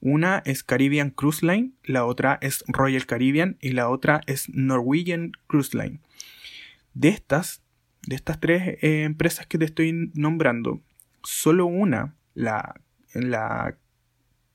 [0.08, 5.32] Una es Caribbean Cruise Line, la otra es Royal Caribbean y la otra es Norwegian
[5.48, 6.00] Cruise Line.
[6.94, 7.64] De estas,
[8.06, 10.80] de estas tres eh, empresas que te estoy nombrando,
[11.24, 12.76] solo una, la,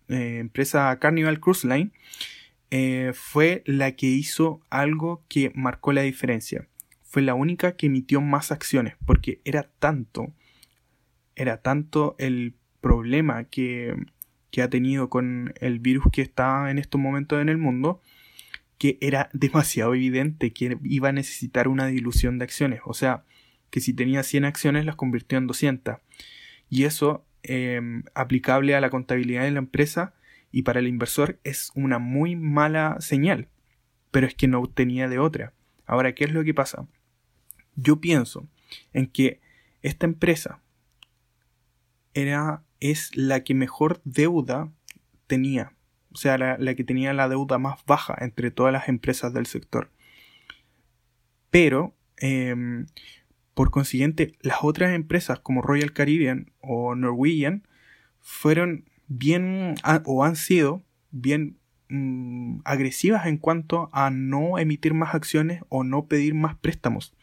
[0.07, 1.91] eh, empresa Carnival Cruise Line,
[2.71, 6.69] eh, fue la que hizo algo que marcó la diferencia.
[7.03, 10.33] Fue la única que emitió más acciones, porque era tanto,
[11.35, 13.97] era tanto el problema que
[14.51, 18.01] que ha tenido con el virus que está en estos momentos en el mundo,
[18.79, 22.81] que era demasiado evidente que iba a necesitar una dilución de acciones.
[22.85, 23.25] O sea,
[23.71, 25.97] que si tenía 100 acciones las convirtió en 200.
[26.69, 30.15] Y eso, em, aplicable a la contabilidad de la empresa
[30.53, 33.49] y para el inversor, es una muy mala señal.
[34.11, 35.53] Pero es que no tenía de otra.
[35.87, 36.87] Ahora, ¿qué es lo que pasa?
[37.77, 38.49] Yo pienso
[38.93, 39.41] en que
[39.83, 40.61] esta empresa
[42.15, 44.73] era es la que mejor deuda
[45.27, 45.75] tenía,
[46.13, 49.91] o sea, la, que tenía la deuda más baja entre todas las empresas del sector.
[51.51, 52.87] Pero, em,
[53.55, 57.67] por consiguiente, las otras empresas como Royal Caribbean o Norwegian
[58.21, 65.63] fueron bien o han sido bien mm, agresivas en cuanto a no emitir más acciones
[65.69, 67.15] o no pedir más préstamos.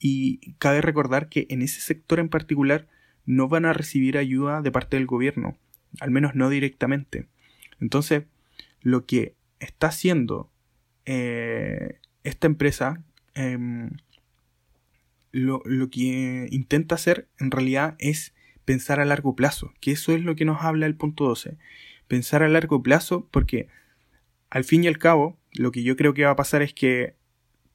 [0.00, 2.88] Y cabe recordar que en ese sector en particular
[3.28, 5.58] no van a recibir ayuda de parte del gobierno,
[6.00, 7.26] al menos no directamente.
[7.78, 8.24] Entonces,
[8.80, 10.50] lo que está haciendo
[11.04, 13.90] eh, esta empresa, em,
[15.30, 18.32] lo, lo, que intenta hacer en realidad es
[18.64, 21.58] pensar a largo plazo, que eso es lo que nos habla el punto 12.
[22.06, 23.68] Pensar a largo plazo porque
[24.48, 27.14] al fin y al cabo, lo que yo creo que va a pasar es que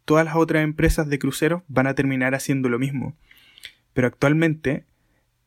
[0.06, 3.16] todas las otras empresas de cruceros van a terminar haciendo lo mismo.
[3.94, 4.86] Pero actualmente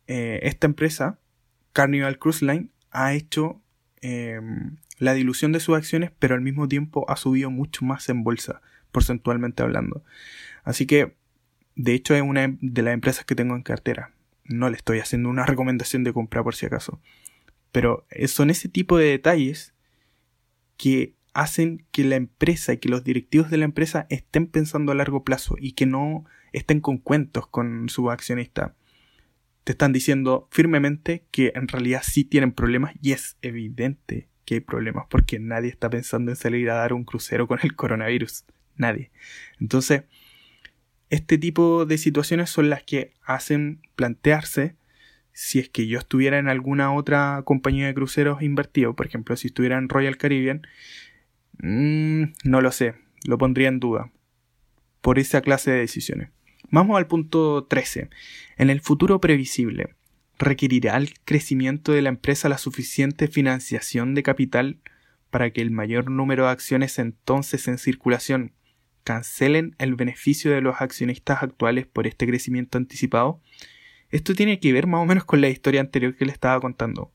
[0.07, 1.19] eh, esta empresa,
[1.73, 3.61] Carnival Cruise Line, ha hecho
[4.01, 8.25] em, la dilución de sus acciones, pero al mismo tiempo ha subido mucho más en
[8.25, 10.03] bolsa, porcentualmente hablando.
[10.64, 11.14] Así que,
[11.75, 14.12] de hecho, es una de las empresas que tengo en cartera.
[14.45, 17.01] No le estoy haciendo una recomendación de compra por si acaso.
[17.73, 19.75] Pero son ese tipo de detalles
[20.77, 24.95] que hacen que la empresa y que los directivos de la empresa estén pensando a
[24.95, 28.75] largo plazo y que no estén con cuentos con su accionista.
[29.66, 34.61] Te están diciendo firmemente que en realidad sí tienen problemas y es evidente que hay
[34.61, 38.44] problemas porque nadie está pensando en salir a dar un crucero con el coronavirus.
[38.76, 39.11] Nadie.
[39.59, 40.05] Entonces,
[41.11, 44.76] este tipo de situaciones son las que hacen plantearse
[45.33, 49.48] si es que yo estuviera en alguna otra compañía de cruceros invertido, por ejemplo, si
[49.48, 50.62] estuviera en Royal Caribbean,
[51.59, 52.94] Mm, no lo sé,
[53.26, 54.11] lo pondría en duda.
[55.00, 56.31] Por esa clase de decisiones.
[56.70, 58.11] Vamos al punto 13.
[58.57, 59.94] En el futuro previsible,
[60.37, 64.81] ¿requerirá el crecimiento de la empresa la suficiente financiación de capital
[65.31, 68.52] para que el mayor número de acciones entonces en circulación
[69.05, 73.40] cancelen el beneficio de los accionistas actuales por este crecimiento anticipado?
[74.11, 77.12] Esto tiene que ver más o menos con la historia anterior que le estaba contando.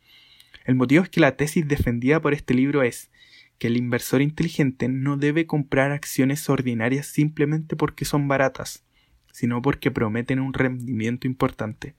[0.63, 3.11] El motivo es que la tesis defendida por este libro es
[3.57, 8.85] que el inversor inteligente no debe comprar acciones ordinarias simplemente porque son baratas,
[9.31, 11.95] sino porque prometen un rendimiento importante.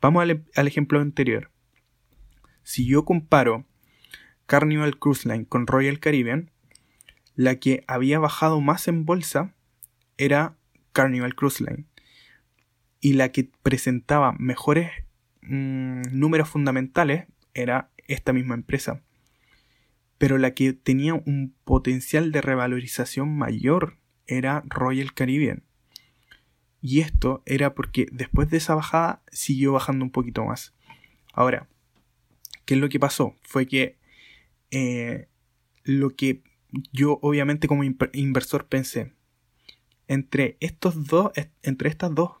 [0.00, 1.50] Vamos al, al ejemplo anterior.
[2.62, 3.64] Si yo comparo
[4.46, 6.50] Carnival Cruise Line con Royal Caribbean,
[7.34, 9.54] la que había bajado más en bolsa
[10.16, 10.56] era
[10.92, 11.84] Carnival Cruise Line.
[13.00, 14.90] Y la que presentaba mejores
[15.42, 19.02] mm, números fundamentales era esta misma empresa
[20.18, 25.62] pero la que tenía un potencial de revalorización mayor era Royal Caribbean.
[26.86, 30.72] Y esto era porque después de esa bajada siguió bajando un poquito más.
[31.32, 31.66] Ahora,
[32.64, 33.34] ¿qué es lo que pasó?
[33.42, 33.96] Fue que
[34.70, 35.26] eh,
[35.82, 36.42] lo que
[36.92, 39.12] yo obviamente como inversor pensé,
[40.06, 42.32] entre estos dos, entre estas dos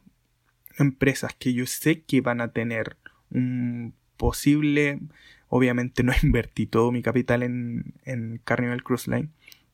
[0.78, 2.96] empresas que yo sé que van a tener
[3.30, 5.00] un posible
[5.48, 9.30] Obviamente no invertí todo mi capital en, en Carnival Cruise Line,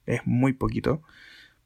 [0.07, 1.03] es muy poquito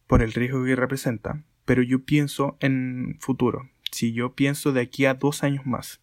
[0.06, 3.68] por el riesgo que representa, pero yo pienso en futuro.
[3.90, 6.00] Si yo pienso de aquí a dos años más,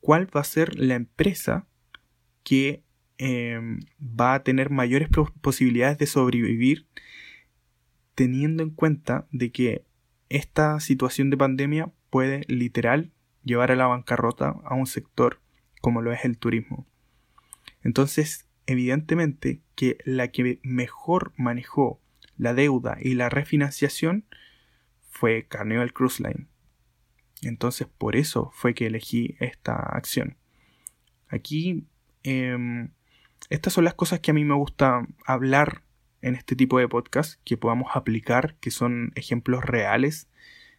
[0.00, 1.66] ¿cuál va a ser la empresa
[2.42, 2.82] que
[3.18, 5.08] em, va a tener mayores
[5.40, 6.88] posibilidades de sobrevivir
[8.16, 9.84] teniendo en cuenta de que
[10.28, 13.12] esta situación de pandemia puede literal
[13.44, 15.40] llevar a la bancarrota a un sector
[15.80, 16.86] como lo es el turismo.
[17.82, 22.00] Entonces, evidentemente que la que mejor manejó
[22.36, 24.24] la deuda y la refinanciación
[25.12, 26.48] fue Carnival Cruise Line.
[27.42, 30.36] Entonces, por eso fue que elegí esta acción.
[31.28, 31.86] Aquí,
[32.24, 32.90] em,
[33.50, 35.82] estas son las cosas que a mí me gusta hablar
[36.22, 40.28] en este tipo de podcast, que podamos aplicar, que son ejemplos reales,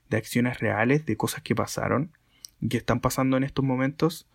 [0.10, 2.12] de acciones reales, de cosas que pasaron,
[2.70, 4.28] que están pasando en estos momentos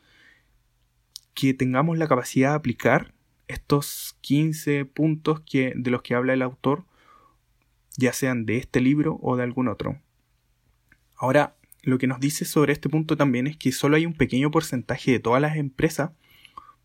[1.35, 3.15] que tengamos la capacidad de aplicar
[3.47, 6.85] estos 15 puntos que, de los que habla el autor,
[7.97, 10.01] ya sean de este libro o de algún otro.
[11.17, 14.51] Ahora, lo que nos dice sobre este punto también es que solo hay un pequeño
[14.51, 16.11] porcentaje de todas las empresas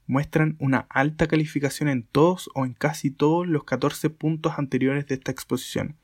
[0.06, 5.16] muestran una alta calificación en todos o en casi todos los 14 puntos anteriores de
[5.16, 5.98] esta exposición.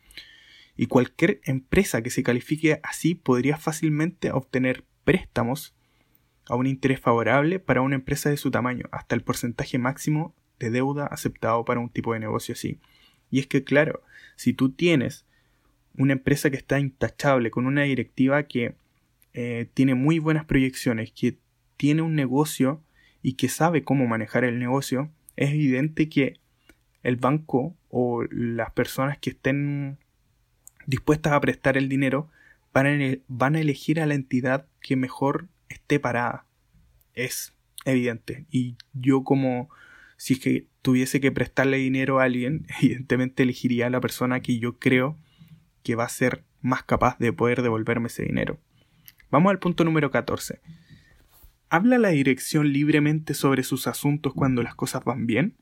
[0.76, 5.76] Y cualquier empresa que se califique así podría fácilmente obtener préstamos
[6.48, 10.72] a un interés favorable para una empresa de su tamaño, hasta el porcentaje máximo de
[10.72, 12.80] deuda aceptado para un tipo de negocio así.
[13.30, 14.02] Y es que, claro,
[14.40, 15.26] si tú tienes
[15.98, 18.74] una empresa que está intachable, con una directiva que
[19.34, 21.38] eh, tiene muy buenas proyecciones, que
[21.76, 22.82] tiene un negocio
[23.22, 26.40] y que sabe cómo manejar el negocio, es evidente que
[27.04, 29.98] el banco o las personas que estén
[30.86, 32.30] dispuestas a prestar el dinero
[32.72, 36.46] van van a elegir a la entidad que mejor esté parada.
[37.14, 38.46] Es evidente.
[38.50, 39.70] Y yo como
[40.20, 44.60] si es que tuviese que prestarle dinero a alguien, evidentemente elegiría a la persona que
[44.60, 45.18] yo creo
[45.82, 48.60] que va a ser más capaz de poder devolverme ese dinero.
[49.32, 50.60] Vamos al punto número 14.
[51.70, 55.56] ¿Habla la dirección libremente sobre sus asuntos cuando las cosas van bien?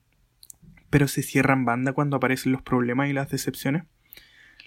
[0.89, 3.83] ¿Pero se cierran banda cuando aparecen los problemas y las decepciones?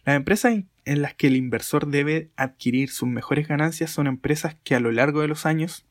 [0.05, 4.77] Las empresas en las que el inversor debe adquirir sus mejores ganancias son empresas que
[4.77, 5.85] a lo largo de los años,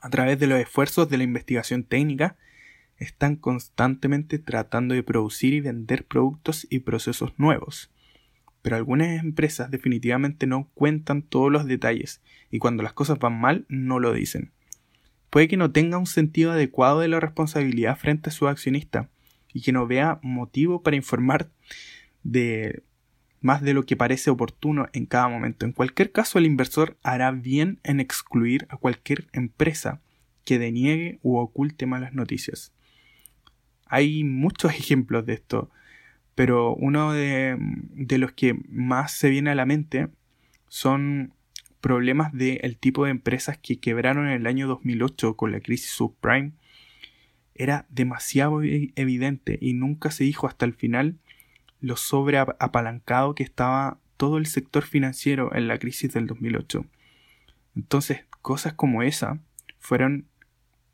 [0.00, 2.38] a través de los esfuerzos de la investigación técnica,
[2.98, 7.90] están constantemente tratando de producir y vender productos y procesos nuevos.
[8.62, 12.20] Pero algunas empresas definitivamente no cuentan todos los detalles
[12.50, 14.50] y cuando las cosas van mal no lo dicen.
[15.30, 19.08] Puede que no tenga un sentido adecuado de la responsabilidad frente a su accionista
[19.52, 21.50] y que no vea motivo para informar
[22.22, 22.82] de
[23.40, 25.66] más de lo que parece oportuno en cada momento.
[25.66, 30.00] En cualquier caso, el inversor hará bien en excluir a cualquier empresa
[30.44, 32.72] que deniegue u oculte malas noticias.
[33.86, 35.70] Hay muchos ejemplos de esto,
[36.34, 37.56] pero uno de,
[38.18, 40.08] los que más se viene a la mente
[40.68, 41.32] son
[41.80, 46.52] problemas del tipo de empresas que quebraron en el año 2008 con la crisis subprime.
[47.54, 51.16] Era demasiado e-, evidente y nunca se dijo hasta el final
[51.80, 56.84] lo sobreapalancado que estaba todo el sector financiero en la crisis del 2008.
[57.76, 59.38] Entonces, cosas como esa
[59.78, 60.26] fueron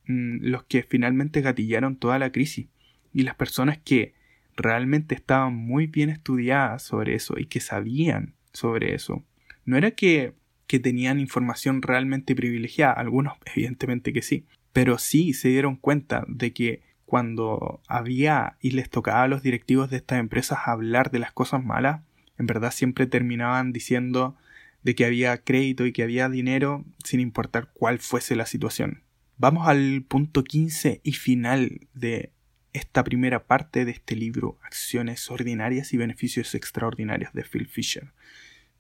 [0.07, 2.67] mm, los que finalmente gatillaron toda la crisis.
[3.13, 4.15] Y las personas que
[4.57, 9.25] realmente estaban muy bien estudiadas sobre eso y que sabían sobre eso,
[9.65, 10.35] no era que,
[10.67, 16.53] que tenían información realmente privilegiada, algunos evidentemente que sí, pero sí se dieron cuenta de
[16.53, 21.33] que cuando había y les tocaba a los directivos de estas empresas hablar de las
[21.33, 22.01] cosas malas,
[22.39, 24.35] en verdad siempre terminaban diciendo
[24.83, 29.03] de que había crédito y que había dinero sin importar cuál fuese la situación.
[29.37, 32.33] Vamos al punto 15 y final de
[32.73, 38.13] esta primera parte de este libro, Acciones Ordinarias y Beneficios Extraordinarios de Phil Fisher.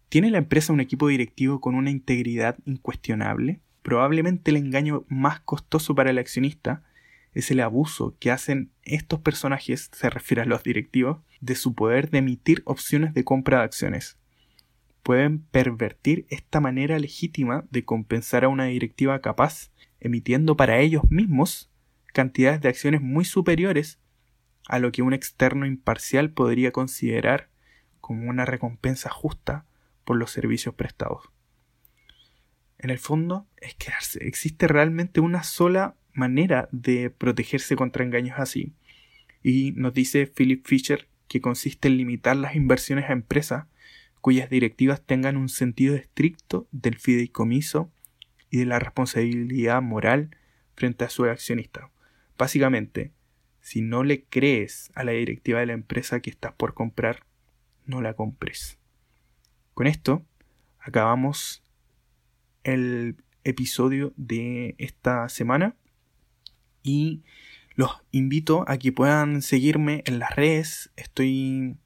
[0.09, 3.61] ¿Tiene la empresa un equipo directivo con una integridad incuestionable?
[3.83, 6.83] Probablemente el engaño más costoso para el accionista
[7.35, 12.11] es el abuso que hacen estos personajes, se refiere a los directivos, de su poder
[12.11, 14.19] de emitir opciones de compra de acciones.
[15.03, 21.72] Pueden pervertir esta manera legítima de compensar a una directiva capaz, emitiendo para ellos mismos
[22.13, 23.99] cantidades de acciones muy superiores
[24.69, 27.49] a lo que un externo imparcial podría considerar
[28.01, 29.67] como una recompensa justa
[30.05, 31.31] por los servicios prestados.
[32.79, 38.75] En el fondo, es que existe realmente una sola manera de protegerse contra engaños así.
[39.43, 43.67] Y nos dice Philip Fisher que consiste en limitar las inversiones a empresas
[44.21, 47.91] cuyas directivas tengan un sentido estricto del fideicomiso
[48.51, 50.37] y de la responsabilidad moral
[50.77, 51.91] frente a su accionista.
[52.39, 53.13] Básicamente,
[53.61, 57.25] si no le crees a la directiva de la empresa que estás por comprar,
[57.87, 58.79] no la compres.
[59.75, 60.25] Con esto
[60.79, 61.63] acabamos
[62.65, 65.77] el episodio de esta semana
[66.83, 67.23] y
[67.75, 70.91] los invito a que puedan seguirme en las redes.
[70.97, 71.77] Estoy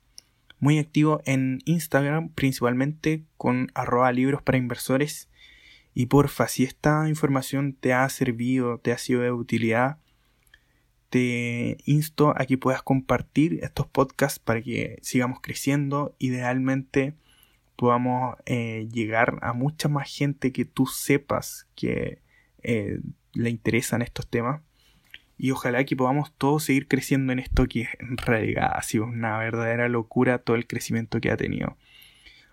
[0.58, 5.28] muy activo en Instagram, principalmente con arroba libros para inversores.
[5.94, 9.98] Y porfa, si esta información te ha servido, te ha sido de utilidad,
[11.10, 16.14] te insto a que puedas compartir estos podcasts para que sigamos creciendo.
[16.18, 17.14] Idealmente
[17.76, 22.18] podamos eh, llegar a mucha más gente que tú sepas que
[22.62, 23.00] eh,
[23.34, 24.62] le interesan estos temas
[25.38, 29.38] y ojalá que podamos todos seguir creciendo en esto que en realidad ha sido una
[29.38, 31.76] verdadera locura todo el crecimiento que ha tenido.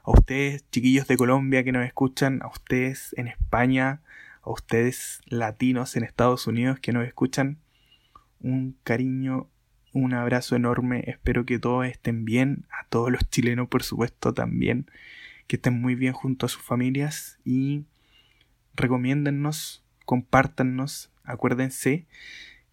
[0.03, 4.01] A ustedes, chiquillos de Colombia que nos escuchan, a ustedes en España,
[4.41, 7.57] a ustedes latinos en Estados Unidos que nos escuchan,
[8.43, 9.49] un cariño,
[9.93, 11.03] un abrazo enorme.
[11.07, 14.85] Espero que todos estén bien, a todos los chilenos por supuesto también,
[15.47, 17.85] que estén muy bien junto a sus familias y
[18.75, 22.05] recomiéndennos, compártannos, acuérdense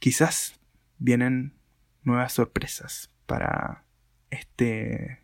[0.00, 0.58] quizás
[0.98, 1.52] vienen
[2.02, 3.84] nuevas sorpresas para
[4.30, 5.20] este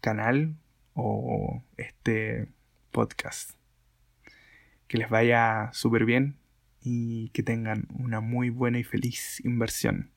[0.00, 0.56] canal
[0.94, 2.48] o este
[2.90, 3.52] podcast.
[4.88, 6.36] Que les vaya súper bien
[6.88, 10.12] y que tengan una muy buena y feliz inversión.